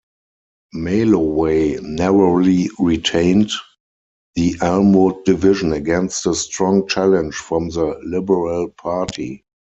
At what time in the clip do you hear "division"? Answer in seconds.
5.25-5.73